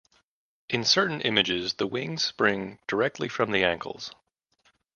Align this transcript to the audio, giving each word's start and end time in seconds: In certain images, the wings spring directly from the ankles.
In 0.67 0.83
certain 0.83 1.21
images, 1.21 1.75
the 1.75 1.85
wings 1.85 2.23
spring 2.23 2.79
directly 2.87 3.27
from 3.29 3.51
the 3.51 3.63
ankles. 3.63 4.11